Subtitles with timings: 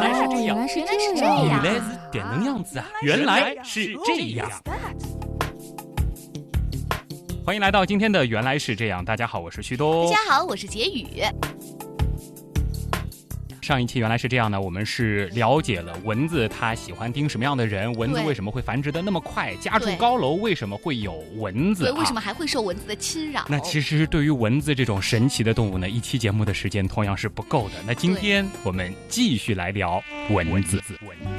[0.00, 2.86] 原来是这样，原来是原来是这这样，原来是这能样子啊！
[3.02, 4.48] 原来是这样。
[7.44, 10.12] 欢迎来到今天的《原来是这样》，大家好，我是旭东大。
[10.12, 11.06] 家好，我是杰宇。
[13.68, 21.96] 上一期原来是这样的，我们是了解了蚊子它喜欢叮什么样的人，蚊子为什么会繁殖的那么快，家住高楼为什么会有蚊子、对，啊？
[21.98, 23.44] 为什么还会受蚊子的侵扰？
[23.46, 27.74] 那其实对于蚊子这种神奇的动物呢，一期节目的时间同样是不够的。
[27.86, 30.82] 那今天我们继续来聊蚊子。
[31.02, 31.37] 蚊子。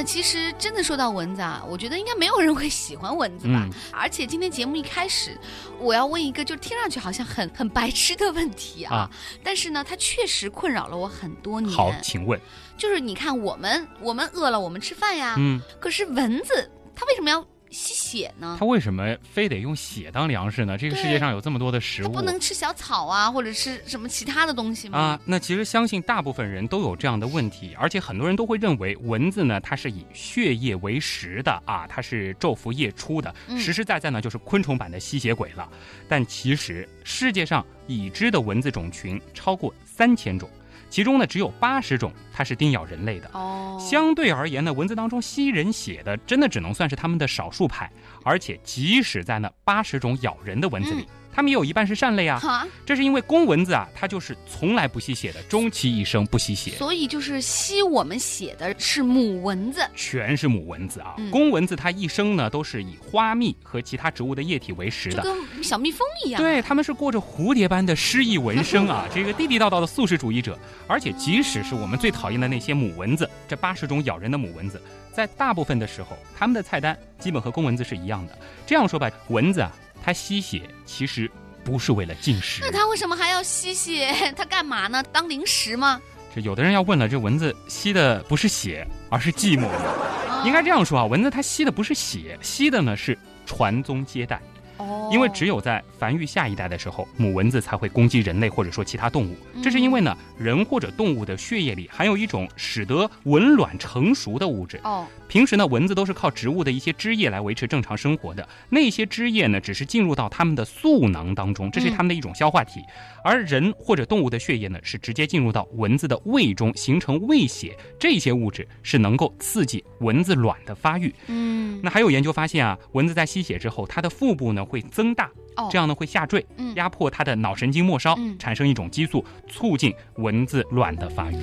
[0.00, 3.68] 那其实真的说到蚊子啊，我觉得应该没有人会喜欢蚊子吧。
[3.70, 5.38] 嗯而且今天节目一开始，
[5.78, 9.10] 我要问一个，就听上去好像很很白痴的问题啊，啊
[9.44, 11.70] 但是呢，它确实困扰了我很多年。
[11.76, 12.40] 好，请问，
[12.78, 18.66] 就是你看，我们我们饿了，我们吃饭呀，嗯，可是蚊子它为什么要吸血呢它？
[18.66, 20.76] 为什么非得用血当粮食呢？
[20.76, 24.98] 这个世界上有这么多的食物，不能吃小草啊，或者吃什么其他的东西吗？
[24.98, 35.68] 啊，那其实相信大部分人都有这样的问题，而且很多人都会认为蚊子呢，它是以血液为食的啊，它是昼伏夜出的，嗯实实在在呢就是昆虫版的吸血鬼了。
[36.08, 40.50] 但其实世界上已知的蚊子种群超过三千种，
[40.90, 43.30] 其中呢只有八十种它是叮咬人类的。
[43.32, 47.90] 哦，相对而言呢，蚊子当中吸人血的，真的只能算是它们的少数派。
[48.24, 52.38] 而且，即使在那八十种咬人的蚊子里，它们也有一半是善类啊。
[52.38, 59.80] 哈，这是因为公蚊子啊，它就是从来不吸血的，终其一生不吸血，所以就是吸我们血的是母蚊子。
[59.94, 61.14] 全是母蚊子啊。
[61.18, 65.22] 嗯公蚊子它一生呢都是以花蜜和其他植物的液体为食的。
[65.22, 66.42] 就跟小蜜蜂一样。
[66.42, 70.58] 对，他们是过着蝴蝶般的诗意纹生啊， 这个地地道道的素食主义者。
[70.86, 78.36] 而且，即使是我们最讨厌的那些母蚊子，这八十种咬人的母蚊子，在大部分的时候，他们的菜单基本和公蚊子是一样的。
[78.66, 79.70] 这样说吧，蚊子啊，
[80.02, 81.30] 它吸血其实
[81.64, 82.62] 不是为了进食。
[82.62, 84.12] 那它为什么还要吸血？
[84.36, 85.02] 它干嘛呢？
[85.12, 86.00] 当零食吗？
[86.34, 89.66] 这有的人要问了，这蚊子吸的不是血，而是寂寞。
[89.66, 94.40] 啊应该这样说啊，蚊子它吸的不是血，吸的呢是传宗接代。
[94.78, 99.36] 哦，因为只有在繁育下一代的时候，母蚊子才会攻击人类或者说其他动物。
[99.52, 104.80] 嗯这是因为呢，人或者动物的血液里含有一种使得蚊卵成熟的物质。
[104.84, 108.46] 哦，平时呢，蚊子都是靠植物的一些枝叶来维持正常生活的。
[108.68, 112.80] 那些枝叶呢，只是进入到它们的素囊当中，这是嗯它们的一种消化体。
[113.22, 117.76] 而人或者动物的血液呢，是直接进入到蚊子的胃中，形成胃血。
[117.96, 121.14] 这些物质是能够刺激蚊子卵的发育。
[121.28, 131.36] 嗯，那还有研究发现啊，蚊子在吸血之后，它的腹部呢会增大，哦这样呢会下坠，嗯压迫它的脑神经末梢，嗯产生一种激素，促进蚊子卵的发育。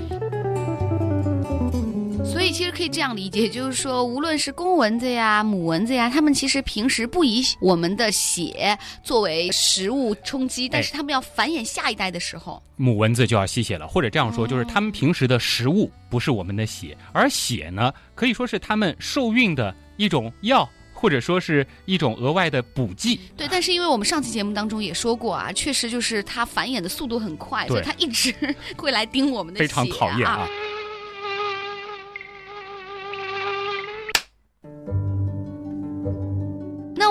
[2.25, 23.19] 所以其实可以这样理解，就是说，无论是公蚊子呀、母蚊子呀，它们其实平时不以我们的血作为食物充饥，但是它们要繁衍下一代的时候，母蚊子就要吸血了，或者这样说，哦就是它们平时的食物不是我们的血，而血呢，可以说是它们受孕的一种药，或者说是一种额外的补剂。
[23.35, 28.33] 对，但是因为我们上期节目当中也说过啊，确实就是它繁衍的速度很快，所以它一直
[28.75, 30.47] 会来盯我们的血、非常讨厌啊！
[30.47, 30.66] 那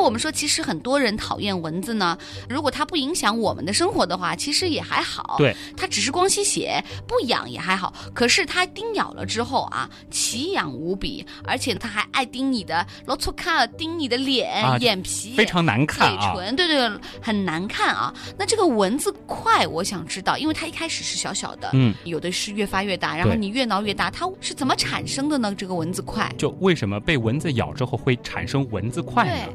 [0.07, 2.17] 我们说，其实很多人讨厌蚊子呢，
[2.49, 5.35] 如果它不影响我们的生活的话，其实也还好。
[5.37, 7.93] 对，它只是光吸血，不痒也还好。
[8.15, 16.33] 可是它叮咬了之后啊，奇痒无比，而且它还爱叮你的罗错卡，叮你的脸、啊眼皮，非常难看啊！
[16.35, 16.89] 嘴唇，对对，
[17.21, 18.15] 很难看啊。
[18.39, 25.53] 那这个蚊子块，我想知道，因为它一开始是小小的，嗯，有的是越发越大，然后你越挠越大，它是怎么产生的呢？
[25.53, 26.33] 这个蚊子块？
[26.39, 29.55] 就为什么被蚊子咬之后会产生蚊子块呢对？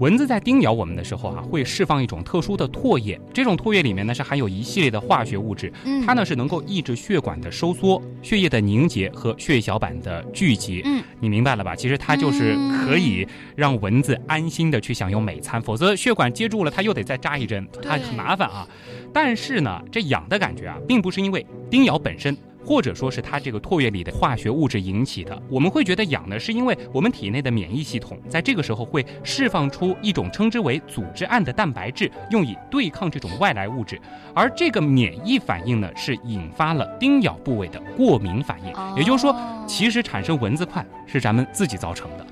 [0.00, 10.82] 蚊子在叮咬我们的时候啊，会释放一种特殊的唾液，这种唾液里面呢是含有一系列的化学物质，嗯，它呢是能够抑制血管的收缩、血液的凝结和血小板的聚集。
[10.84, 11.76] 嗯，你明白了吧？
[11.76, 18.66] 其实它就是可以让蚊子安心的去享用美餐，否则血管接住了，它又得再扎一针，它很麻烦啊。
[19.12, 22.36] 但是呢，这痒的感觉啊，并不是因为叮咬本身。
[22.64, 25.40] 或者说是它这个唾液里的化学物质引起的。
[25.48, 34.00] 我们会觉得痒呢，是因为我们体内的免疫系统在这个时候会释放出一种称之为组织胺的蛋白质，用以对抗这种外来物质。
[34.34, 38.72] 而这个免疫反应呢，是引发了叮咬部位的过敏反应。
[38.96, 42.26] 也就是说，哦其实产生蚊子块是咱们自己造成的。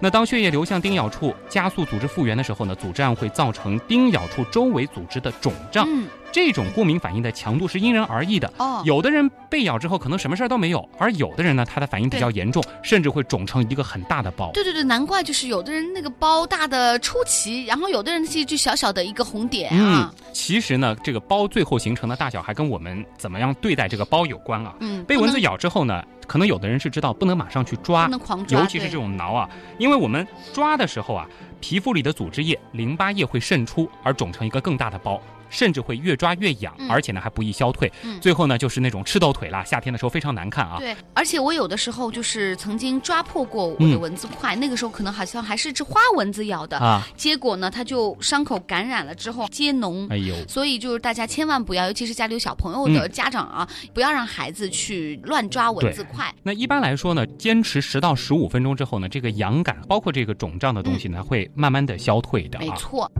[0.00, 5.86] 那当血液流向叮咬处，加速组织复原的时候呢，组织胺会造成叮咬处周围组织的肿胀。
[5.86, 8.52] 嗯，这种过敏反应的强度是因人而异的。
[8.58, 14.50] 哦，有的人被咬之后可能什么事儿都没有，而有的人呢，他的反应比较严重，甚至会肿成一个很大的包。
[14.52, 20.12] 对对对，难怪就是有的人那个包大的出奇，然后有的人是一就小小的一个红点啊。
[20.14, 24.74] 嗯，其实呢，这个包最后形成的大小还跟我们怎么样对待这个包有关啊。
[24.80, 29.48] 嗯，被蚊子咬之后呢，可能有的人是知道不能马上去抓，不能狂抓，尤其是这种挠啊，
[29.78, 31.26] 因为我们抓的时候啊，
[31.60, 35.20] 皮肤里的组织液、淋巴液会渗出，而肿成一个更大的包。
[35.50, 37.90] 甚至会越抓越痒，嗯而且呢还不易消退。
[38.02, 40.76] 嗯最后呢就是那种赤豆腿啦，夏天的时候非常难看啊。
[40.78, 50.06] 对，而且我有的时候就是曾经抓破过我的嗯蚊子块，那个时候可能好像还是只花蚊子咬的，啊，结果呢，它就伤口感染了之后接脓。
[50.10, 56.34] 哎呦，所以就是大家千万不要，尤其是家里有小朋友嗯的家长啊，不要让孩子去乱抓蚊子块。
[56.42, 62.60] 那一般来说呢，坚持十到十五分钟之后呢，这个痒感，包括这个肿胀的东西呢，会慢慢的消退的啊。
[62.60, 63.10] 没错。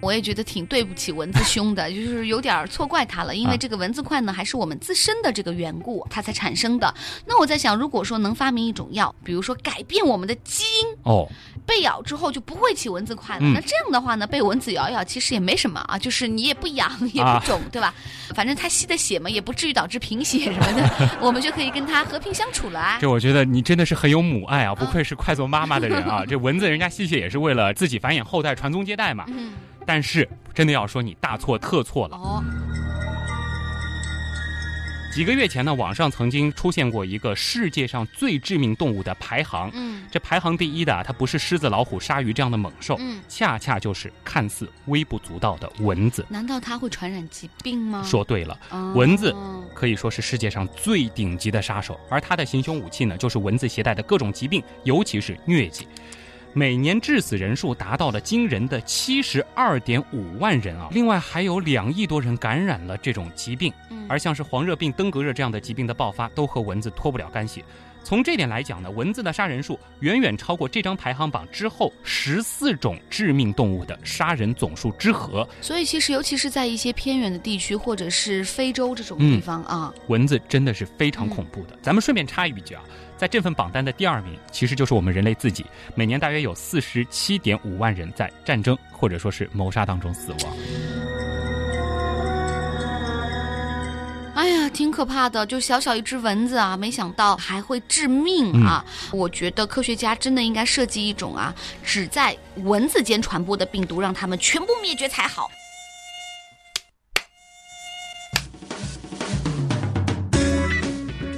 [0.00, 6.92] 我也觉得挺对不起蚊子兄的， 就是有点儿错怪他了，因为啊这个蚊子快呢，还是我们自身的这个缘故，它才产生的。
[7.26, 11.28] 那我在想，如果说能发明一种药，比如说改变我们的基因，哦，
[11.66, 13.42] 被咬之后就不会起蚊子快了。
[13.42, 17.92] 嗯那这样的话呢，被蚊子咬咬其实也没什么啊，就是你也不痒也啊不肿，对吧？
[18.34, 22.98] 反正它吸的血嘛，也不至于导致贫血什么的， 我们就可以跟它和平相处了啊。
[23.00, 26.24] 这我觉得你真的是很有母爱啊，不愧是快做妈妈的人啊。
[26.26, 29.24] 这蚊子人家吸血也是为了自己繁衍后代、传宗接代嘛。
[29.28, 29.52] 嗯，
[29.88, 32.16] 但是真的要说你大错特错了。
[32.18, 32.44] 哦，
[35.14, 46.22] 几个月前呢，网上曾经出现过一个世界上最致命动物的排行，嗯这排行第一的啊，它不是狮子、老虎、鲨鱼这样的猛兽，嗯，恰恰就是看似微不足道的蚊子。
[46.28, 48.02] 难道它会传染疾病吗？
[48.04, 48.58] 说对了。
[48.68, 49.34] 哦蚊子
[49.74, 55.88] 可以说是世界上最顶级的杀手，而它的行凶武器呢，就是蚊子携带的各种疾病，尤其是疟疾。
[56.52, 60.88] 每年致死人数达到了惊人的七十二点五万人啊！
[60.90, 67.62] 另外还有两亿多人感染了这种疾病，嗯而像是黄热病、登革热这样的疾病的爆发，都和蚊子脱不了干系。
[68.08, 75.46] 从这点来讲呢，蚊子的杀人数远远超过这张排行榜之后十四种致命动物的杀人总数之和。
[75.60, 81.76] 所以其实尤其是在一些偏远的地区，或者是非洲这种嗯地方啊，蚊子真的是非常恐怖的。
[81.82, 82.82] 咱们顺便插一句啊，
[83.14, 85.66] 在这份榜单的第二名，其实就是我们人类自己。
[85.94, 90.97] 每年大约有四十七点五万人在战争或者说是谋杀当中死亡。
[94.38, 95.44] 哎呀，挺可怕的。
[95.44, 98.84] 就小小一只蚊子啊，没想到还会致命啊！
[98.86, 101.52] 嗯我觉得科学家真的应该设计一种啊，
[101.82, 105.50] 只在蚊子间传播的病毒，让它们全部灭绝才好。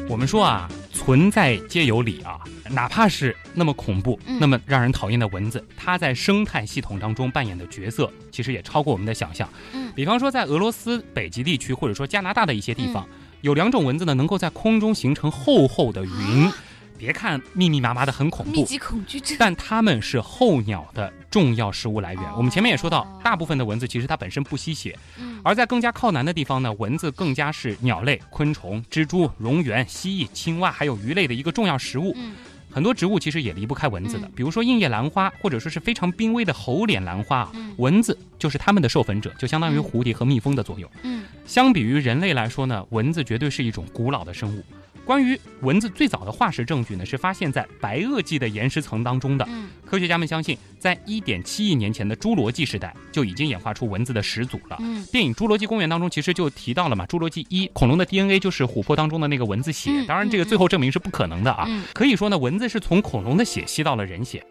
[0.07, 0.69] 我们说啊，
[1.01, 2.39] 存在皆有理啊，
[2.69, 9.49] 哪怕是那么恐怖、嗯那么让人讨厌的蚊子，它在生态系统当中扮演的角色，其实也超过我们的想象。
[9.73, 13.09] 嗯比方说在俄罗斯北极地区，或者说加拿大的一些地方，
[13.41, 16.45] 有两种蚊子呢，能够在空中形成厚厚的云。
[16.45, 16.55] 啊
[17.01, 19.35] 别看密密麻麻的很恐怖，密集恐惧症。
[19.41, 22.23] 但它们是候鸟的重要食物来源。
[22.25, 32.13] 哦我们前面也说到，大部分的蚊子其实它本身不吸血，嗯而在更加靠南的地方呢，蚊子更加是鸟类、昆虫、蜘蛛、蝾螈、蜥蜴、青蛙还有鱼类的一个重要食物。
[32.17, 32.35] 嗯
[32.73, 40.89] 很多植物其实也离不开蚊子的嗯，比如说硬叶兰花，或者说是非常濒危的猴脸兰花啊，嗯蚊子就是它们的授粉者，就相当于嗯蝴蝶和蜜蜂的作用。
[41.03, 44.63] 嗯相比于人类来说呢，蚊子绝对是一种古老的生物。
[45.05, 49.45] 关于蚊子最早的化石证据呢，是发现在白垩纪的岩石层当中的。
[49.49, 54.77] 嗯科学家们相信，在1.7亿年前的侏罗纪时代就已经演化出蚊子的始祖了。
[54.79, 61.65] 嗯电影《侏罗纪公园》当中其实就提到了嘛，《侏罗纪一》恐龙的 DNA 就是琥珀当中的那个蚊子血，嗯当然这个最后证明是不可能的啊。
[61.67, 64.47] 嗯，可以说呢，蚊子是从恐龙的血吸到了人血。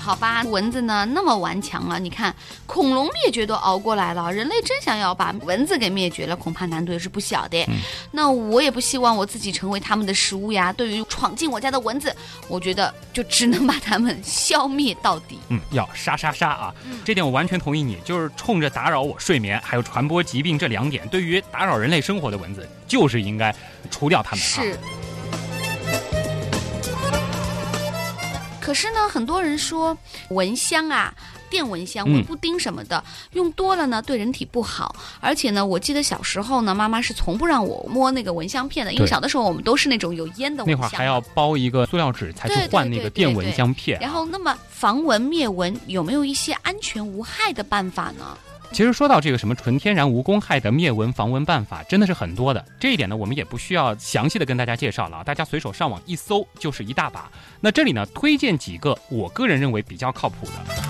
[0.00, 1.98] 好吧，蚊子呢那么顽强啊！
[1.98, 2.34] 你看，
[2.66, 7.62] 恐龙灭绝都熬过来了，人类真想要把蚊子给灭绝了，恐怕难度也是不小的。
[7.68, 7.78] 嗯
[8.10, 10.72] 那我也不希望我自己成为他们的食物呀。
[10.72, 12.14] 对于闯进我家的蚊子，
[12.48, 15.38] 我觉得就只能把它们消灭到底。
[15.48, 16.74] 嗯，要杀杀杀啊！
[16.84, 23.54] 嗯这点我完全同意你，就是冲着打扰我睡眠还有传播疾病这两点，对于打扰人类生活的蚊子，就是应该
[23.90, 24.62] 除掉它们啊。
[24.62, 24.78] 是。
[28.70, 29.98] 可是呢，很多人说
[30.28, 31.12] 蚊香啊。
[31.50, 34.94] 电蚊香、嗯蚊不叮什么的，用多了呢对人体不好。
[35.18, 40.80] 而且呢，我记得小时候呢，妈妈是从不让我摸那个蚊香片的，因为小的时候我们都是那种有烟的蚊香。
[40.80, 44.02] 那会儿还要包一个塑料纸才去换那个电蚊香片啊。
[44.02, 48.38] 然后，那么防蚊灭蚊有没有一些安全无害的办法呢？
[48.72, 52.64] 其实说到这个什么纯天然无公害的灭蚊防蚊办法，真的是很多的。
[52.78, 57.30] 这一点呢，我们也不需要详细的跟大家介绍了啊，大家随手上网一搜就是一大把。
[57.60, 60.89] 那这里呢，推荐几个我个人认为比较靠谱的。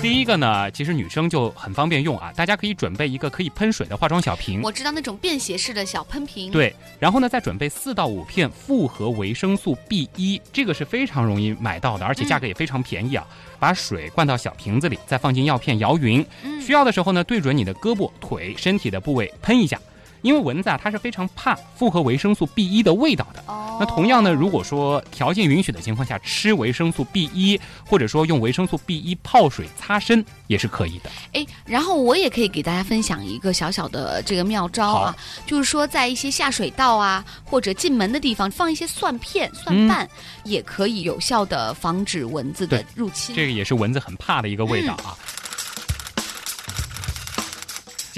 [0.00, 6.52] 第一个呢，其实女生就很方便用啊，大家可以准备一个可以喷水的化妆小瓶，我知道那种便携式的小喷瓶。
[6.52, 13.26] 对，然后呢，再准备四到五片复合维生素 B 一，这个是非常容易买到的，而且价格也非常便宜啊。
[13.58, 16.24] 把水灌到小瓶子里，再放进药片摇匀，
[16.64, 19.80] 需要的时候呢，对准你的胳膊、腿、身体的部位喷一下。
[20.22, 23.42] 因为蚊子啊，它是非常怕复合维生素 B 一的味道的。
[23.46, 23.76] 哦。
[23.80, 31.10] 那同样呢，如果说条件允许的情况下，吃维生素 B 一，或者说用维生素 B 一泡水擦身也是可以的。
[31.32, 40.08] 哎，然后我也可以给大家分享一个小小的这个妙招啊，就是说在一些下水道啊或者进门的地方放一些蒜片、蒜瓣，
[40.44, 43.34] 也可以有效的防止蚊子的入侵。
[43.34, 45.16] 这个也是蚊子很怕的一个味道啊。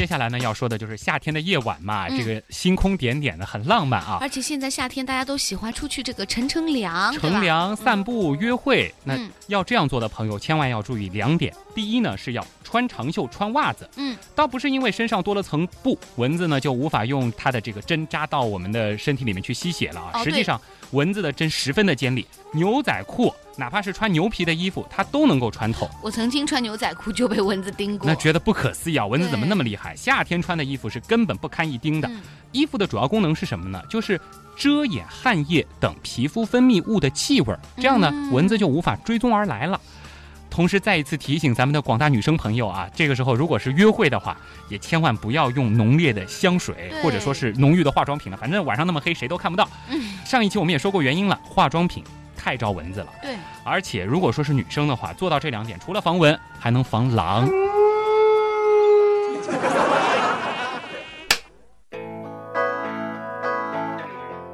[0.01, 4.17] 接下来呢，要说的就是夏天的夜晚嘛，这个星空点点的，很浪漫啊。
[4.19, 8.95] 而且现在夏天大家都喜欢出去这个乘乘凉，乘凉、散步、约会。
[9.05, 11.55] 那要这样做的朋友，千万要注意两点。
[11.75, 13.87] 第一呢，是要穿长袖、穿袜子。
[13.97, 20.25] 嗯，倒不是因为身上多了层布，蚊子呢就无法用它的这个针扎到我们的身体里面去吸血了啊。
[20.25, 20.59] 实际上，
[20.93, 23.33] 蚊子的针十分的尖利，牛仔裤。
[23.57, 25.87] 哪怕是穿牛皮的衣服，它都能够穿透。
[26.03, 29.05] 我曾经穿牛仔裤就被蚊子叮过，那觉得不可思议啊！
[29.05, 29.95] 蚊子怎么那么厉害？
[29.95, 32.11] 夏天穿的衣服是根本不堪一叮的。
[32.53, 33.83] 衣服的主要功能是什么呢？
[33.91, 34.19] 就是
[34.57, 39.79] 遮掩汗液等皮肤分泌物的气味，这样呢，蚊子就无法追踪而来了。
[40.51, 44.37] 同时，再一次提醒咱们的广大女生朋友啊，这个时候如果是约会的话，
[44.69, 48.37] 也千万不要用浓烈的香水或者说是浓郁的化妆品了。
[48.37, 49.69] 反正晚上那么黑，谁都看不到。
[50.27, 52.03] 上一期我们也说过原因了，化妆品。
[52.43, 57.47] 太招蚊子了，对，而且如果说是女生的话，做到这两点，除了防蚊，还能防狼。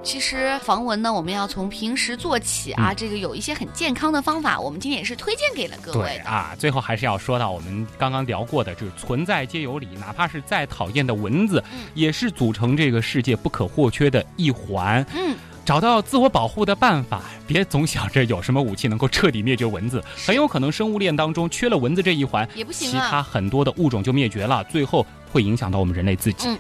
[0.07, 5.99] 其实防蚊呢，我们要从平时做起啊，这个有一些很健康的方法，我们今天也是推荐给了各位。
[5.99, 15.05] 对啊，最后还是要说到我们刚刚聊过的，就是存在皆有理，哪怕是再讨厌的蚊子，也是组成这个世界不可或缺的一环。
[15.13, 15.37] 嗯。
[15.65, 26.47] 找到自我保护的办法，别总想着有什么武器能够彻底灭绝蚊子，很有可能生物链当中缺了蚊子这一环，也不行其他很多的物种就灭绝了，最后会影响到我们人类自己。
[26.47, 26.57] 嗯，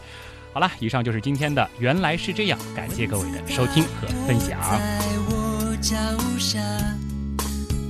[0.56, 4.58] 好了，以上就是今天的原来是这样，感谢各位的收听和分享。
[4.58, 5.94] 在我脚
[6.38, 6.58] 下，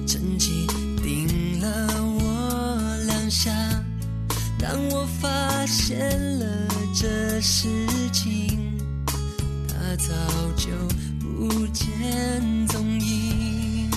[0.05, 3.53] 趁机顶了我两下
[4.59, 7.69] 当我发现了这事
[8.13, 8.77] 情。
[9.97, 10.13] 早
[10.57, 10.73] 就
[11.21, 13.89] 不见踪影。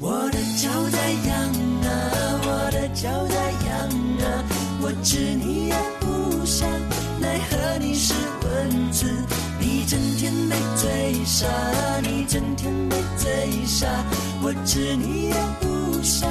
[0.00, 1.46] 我的脚在痒
[1.84, 3.86] 啊，我的脚在痒
[4.24, 4.26] 啊，
[4.80, 5.57] 我知你
[8.98, 9.06] 子，
[9.60, 11.46] 你整天被追杀，
[12.02, 13.86] 你整天被追杀，
[14.42, 16.28] 我知你也不想，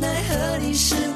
[0.00, 1.07] 奈何你是。